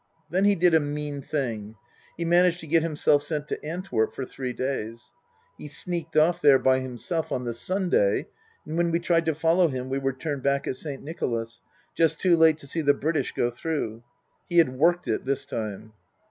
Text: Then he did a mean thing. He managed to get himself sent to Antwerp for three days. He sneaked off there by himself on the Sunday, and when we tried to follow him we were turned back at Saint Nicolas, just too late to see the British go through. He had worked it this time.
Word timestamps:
Then 0.31 0.45
he 0.45 0.55
did 0.55 0.73
a 0.73 0.79
mean 0.79 1.21
thing. 1.21 1.75
He 2.17 2.25
managed 2.25 2.59
to 2.61 2.65
get 2.65 2.81
himself 2.81 3.21
sent 3.21 3.47
to 3.49 3.63
Antwerp 3.63 4.13
for 4.15 4.25
three 4.25 4.51
days. 4.51 5.11
He 5.59 5.67
sneaked 5.67 6.17
off 6.17 6.41
there 6.41 6.57
by 6.57 6.79
himself 6.79 7.31
on 7.31 7.43
the 7.43 7.53
Sunday, 7.53 8.25
and 8.65 8.77
when 8.79 8.89
we 8.89 8.99
tried 8.99 9.25
to 9.27 9.35
follow 9.35 9.67
him 9.67 9.89
we 9.91 9.99
were 9.99 10.13
turned 10.13 10.41
back 10.41 10.65
at 10.65 10.75
Saint 10.77 11.03
Nicolas, 11.03 11.61
just 11.93 12.19
too 12.19 12.35
late 12.35 12.57
to 12.57 12.65
see 12.67 12.81
the 12.81 12.95
British 12.95 13.33
go 13.33 13.51
through. 13.51 14.01
He 14.49 14.57
had 14.57 14.75
worked 14.75 15.07
it 15.07 15.23
this 15.23 15.45
time. 15.45 15.93